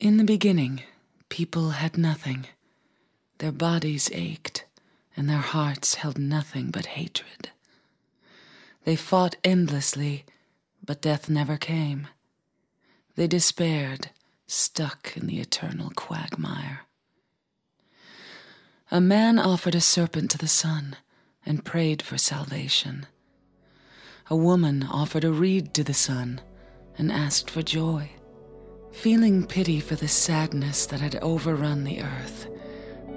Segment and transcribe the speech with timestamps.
[0.00, 0.80] In the beginning,
[1.28, 2.46] people had nothing.
[3.36, 4.64] Their bodies ached,
[5.14, 7.50] and their hearts held nothing but hatred.
[8.84, 10.24] They fought endlessly,
[10.82, 12.08] but death never came.
[13.14, 14.08] They despaired,
[14.46, 16.86] stuck in the eternal quagmire.
[18.90, 20.96] A man offered a serpent to the sun
[21.44, 23.04] and prayed for salvation.
[24.30, 26.40] A woman offered a reed to the sun
[26.96, 28.12] and asked for joy.
[28.92, 32.48] Feeling pity for the sadness that had overrun the earth,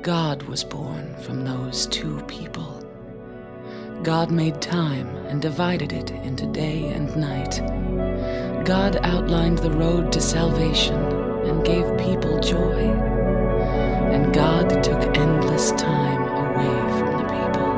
[0.01, 2.79] God was born from those two people.
[4.03, 7.59] God made time and divided it into day and night.
[8.65, 12.91] God outlined the road to salvation and gave people joy.
[14.13, 17.73] And God took endless time away from the people.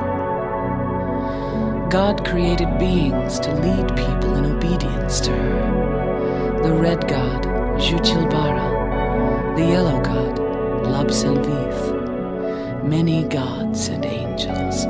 [1.90, 6.62] God created beings to lead people in obedience to her.
[6.62, 10.38] The red God, Juchilbara, the yellow God,
[10.86, 14.86] Labselvith, many gods and angels.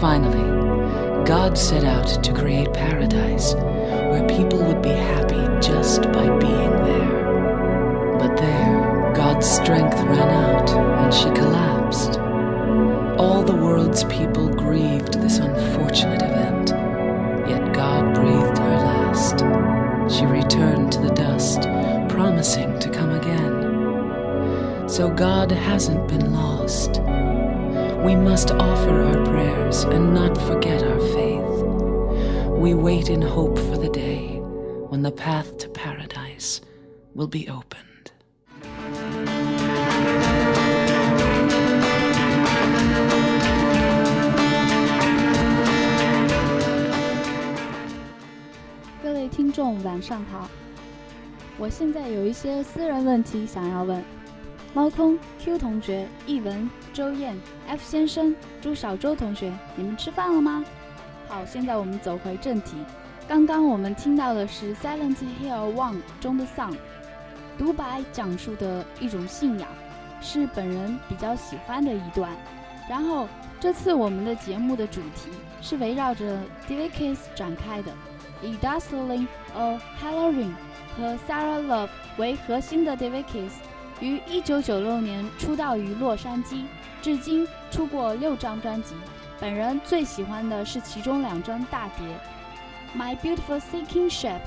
[0.00, 6.76] Finally, God set out to create paradise where people would be happy just by being
[6.82, 8.18] there.
[8.18, 12.18] But there, God's strength ran out and she collapsed.
[13.20, 16.70] All the world's people grieved this unfortunate event,
[17.48, 19.51] yet God breathed her last.
[20.12, 21.62] She returned to the dust,
[22.10, 24.86] promising to come again.
[24.86, 27.00] So God hasn't been lost.
[28.04, 32.50] We must offer our prayers and not forget our faith.
[32.50, 34.36] We wait in hope for the day
[34.90, 36.60] when the path to paradise
[37.14, 37.81] will be opened.
[50.02, 50.50] 上好。
[51.56, 54.02] 我现在有一些私人问题想要问。
[54.74, 60.64] 猫空、Q 同学、译文、周燕、F 先生、朱小周同学，你们吃饭了吗？
[61.28, 62.76] 好，现在我们走回正题。
[63.28, 66.74] 刚刚我们听到的是《Silent Hill One》中的 song，
[67.58, 69.68] 独白讲述的一种信仰，
[70.22, 72.30] 是本人比较喜欢的一段。
[72.88, 73.28] 然后
[73.60, 75.30] 这次我们的节目的主题
[75.60, 77.92] 是围绕着 David Kiss 展开的，
[78.42, 80.52] 以 Dazzling a Halloween
[80.96, 83.54] 和 Sarah Love 为核心的 David Kiss。
[84.00, 86.64] 于一九九六年出道于洛杉矶，
[87.00, 88.94] 至今出过六张专辑。
[89.38, 92.06] 本人最喜欢的是其中两张大碟，
[92.98, 94.40] 《My Beautiful Sinking Ship》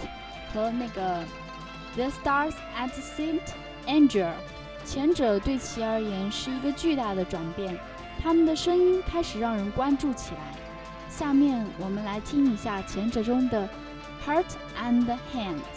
[0.54, 1.22] 和那个
[1.96, 3.42] 《The Stars at Saint
[3.88, 4.26] Angel》。
[4.84, 7.78] 前者对其而言是一个巨大的转变，
[8.22, 10.40] 他们的声音开始让人关注起来。
[11.10, 13.64] 下面我们来听一下前者中的
[14.26, 15.75] 《Heart and Hands》。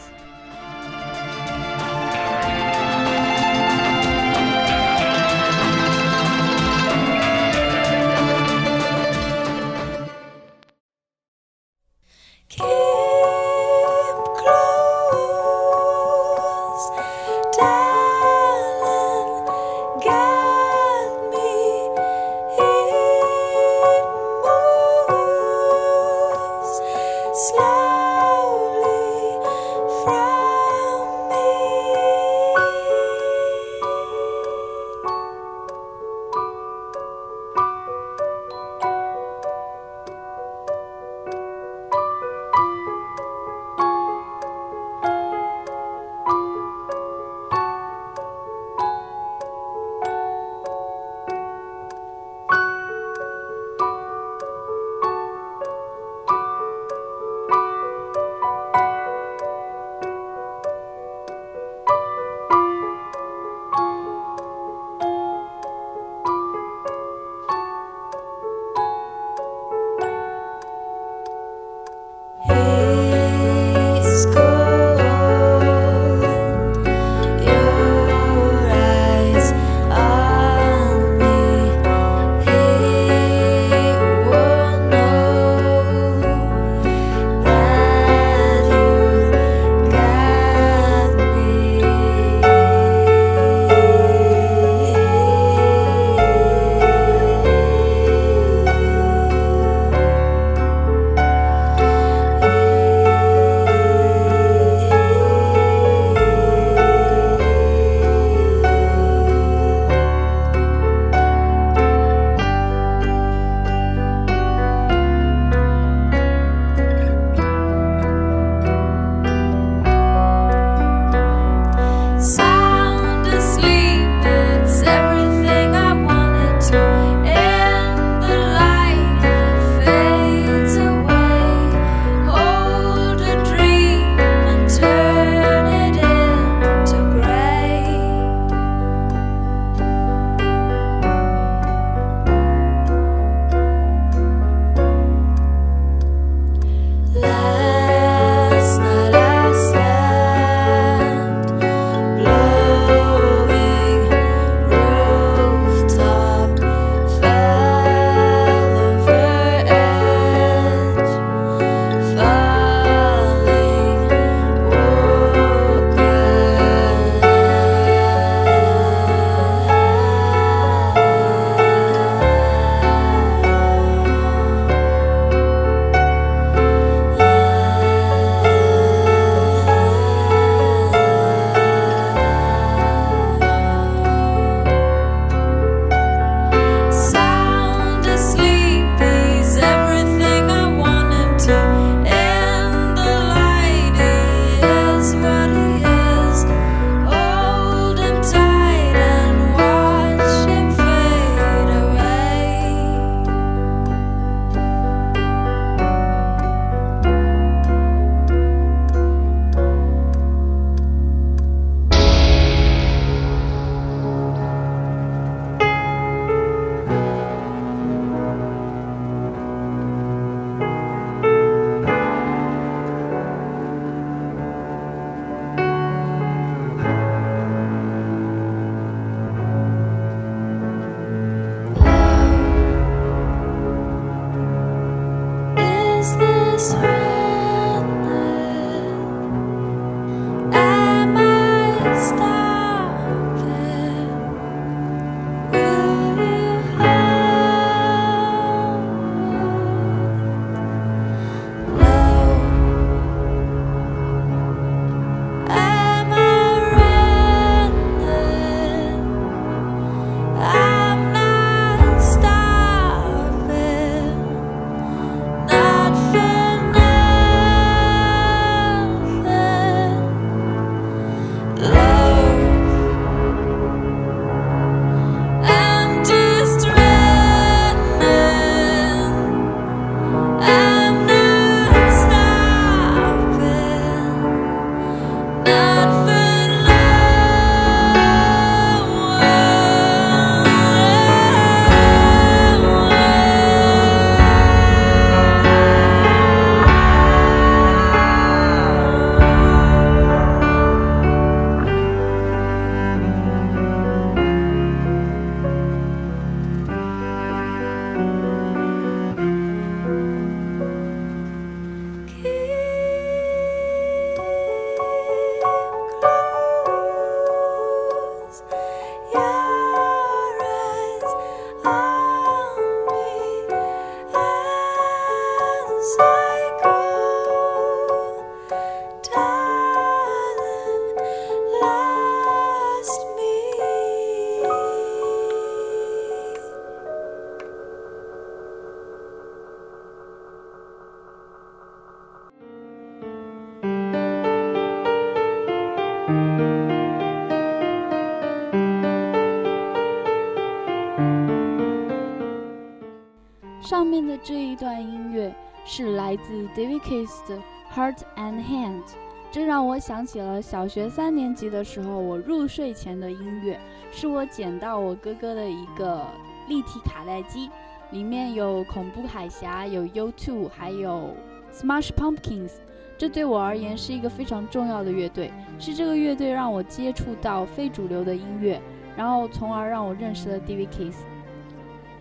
[354.23, 355.35] 这一段音乐
[355.65, 357.37] 是来自 David Keys 的
[357.75, 358.83] 《Heart and Hand》，
[359.31, 363.59] 这让我想起了小学三年级的时候我入睡前的音乐，
[363.93, 366.05] 是我捡到我哥哥的一个
[366.49, 367.51] 立体卡带机，
[367.91, 371.15] 里面有恐怖海峡，有 U2，还有
[371.53, 372.53] Smash Pumpkins。
[372.97, 378.61] 这对我而言是一个非常重要的乐队，是这个乐队让我接触到非主流的音乐，
[378.97, 380.97] 然后从而让我认识了 David Keys。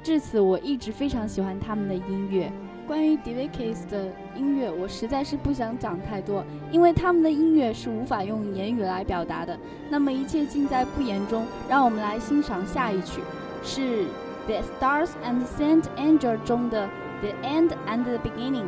[0.04, 2.52] 至此，我一直非常喜欢他们的音乐。
[2.88, 9.60] 关于 d e v i c a s 的音乐，我实在是不想讲太多，因为他们的音乐是无法用言语来表达的。
[9.90, 13.20] 那么一切尽在不言中，让我们来欣赏下一曲，
[13.62, 13.82] 是
[14.46, 16.86] 《The Stars and Sand Angel》中的
[17.20, 18.64] 《The End and the Beginning》。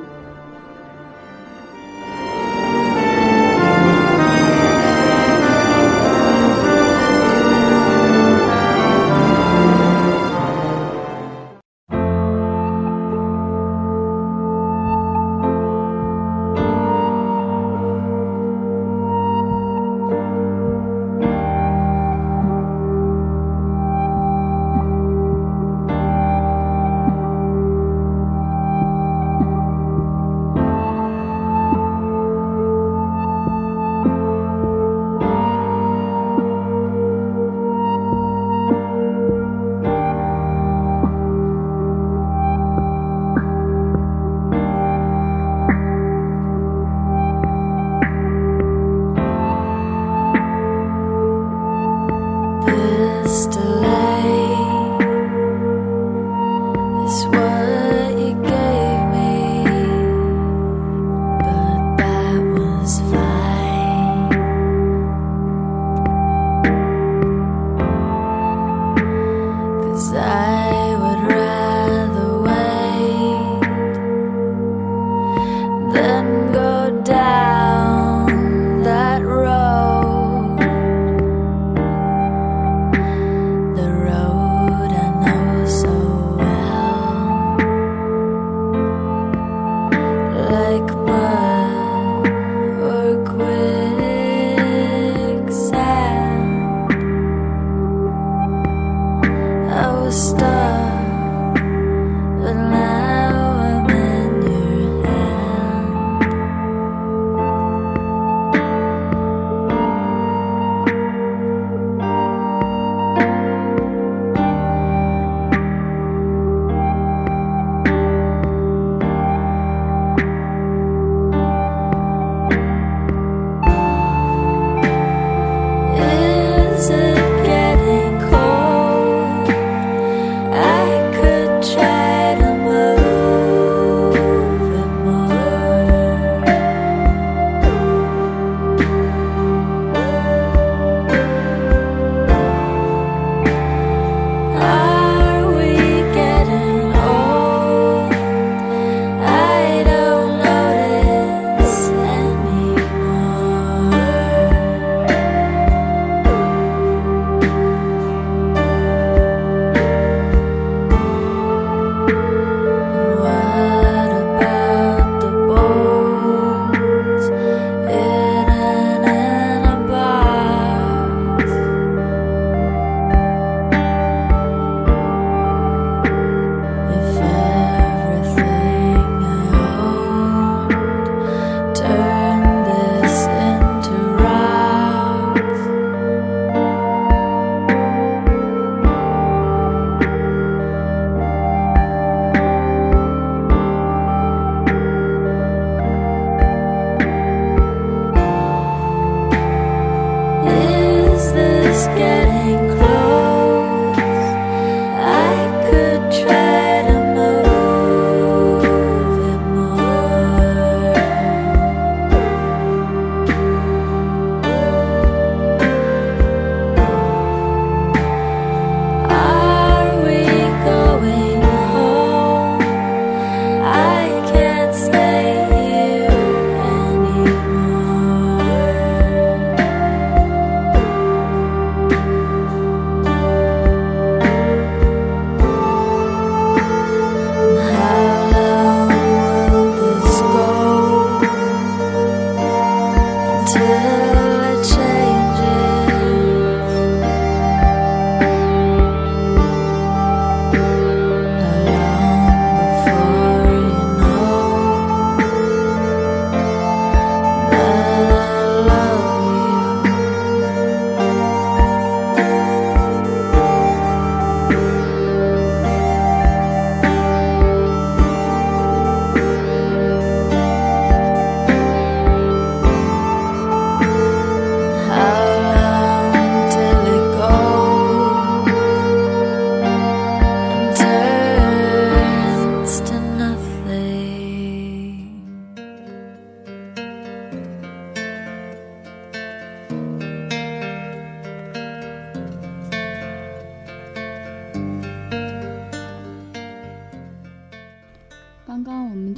[75.92, 76.19] But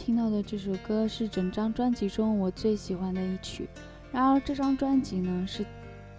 [0.03, 3.69] 听到的这首歌是整张专辑中我最喜欢的一曲。
[4.11, 5.63] 然而，这张专辑呢是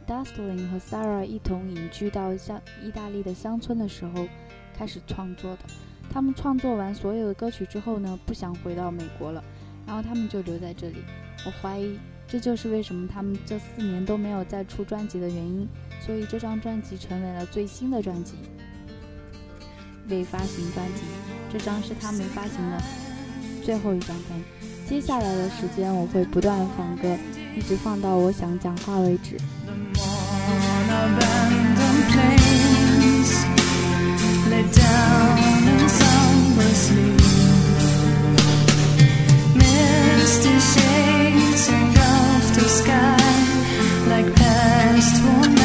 [0.07, 4.29] Dustin 和 Sarah 一同隐居到乡意大利的乡村的时候
[4.73, 5.62] 开始创作的。
[6.12, 9.43] 他们创作完所有的歌曲之后呢，不想回到美国了，
[9.85, 10.99] 然后他们就留在这里。
[11.45, 11.99] 我怀疑
[12.29, 15.69] 这就是为什么他们这四年都没有再出专辑的原因。
[16.01, 18.37] 所以这张专辑成为了最新的专辑，
[20.09, 21.03] 未发行专辑。
[21.51, 22.81] 这张是他们发行的
[23.64, 24.42] 最后一张单
[24.88, 27.16] 接下来的时间我会不断放歌
[27.57, 29.37] 一直放到我想讲话为止
[39.54, 45.62] Misty shades and after skylike past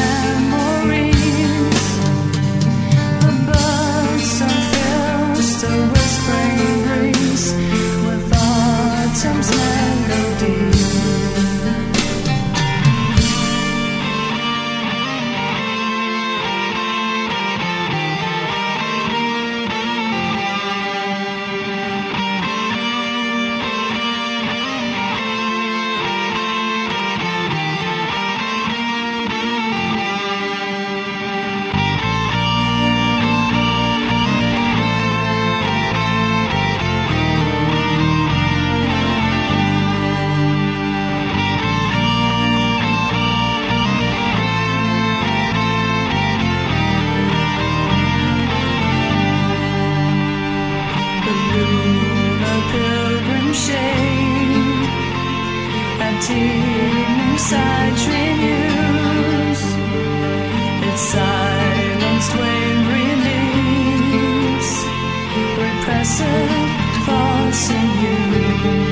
[60.88, 64.74] Its silenced when release
[65.56, 66.50] repressive
[67.06, 68.87] thoughts in you.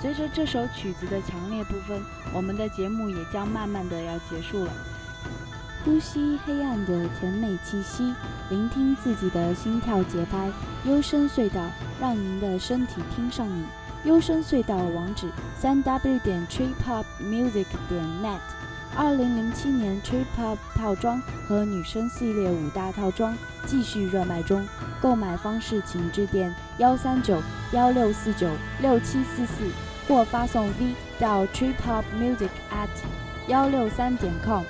[0.00, 4.72] 随着这首曲子的强烈部分，我们的节目也将慢慢的要结束了。
[5.84, 8.14] 呼吸黑暗的甜美气息，
[8.48, 10.50] 聆听自己的心跳节拍。
[10.84, 11.60] 幽深隧道，
[12.00, 13.64] 让您的身体听上瘾。
[14.04, 18.40] 幽深隧道网址：三 w 点 tripopmusic 点 net。
[18.96, 23.36] 二零零七年 tripop 套装和女生系列五大套装
[23.66, 24.66] 继续热卖中。
[25.00, 28.48] 购买方式，请致电幺三九幺六四九
[28.80, 29.70] 六七四四，
[30.10, 32.88] 或发送 V 到 tripopmusic at
[33.46, 34.64] 幺六三点 com。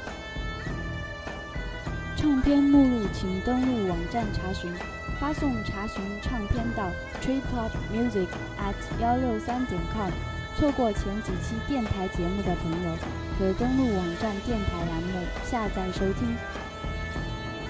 [2.15, 4.71] 唱片目录，请登录网站查询，
[5.19, 6.91] 发送查询唱片到
[7.23, 10.11] tripopmusic at 幺六三点 com。
[10.59, 12.95] 错过前几期电台节目的朋友，
[13.39, 16.37] 可登录网站电台栏目下载收听。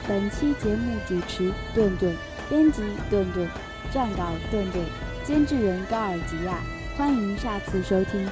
[0.08, 2.16] 本期节目主持顿顿，
[2.48, 3.46] 编辑顿顿，
[3.92, 4.84] 撰稿顿顿，
[5.22, 6.58] 监制人高尔吉亚。
[7.00, 8.28] 欢迎下次收听。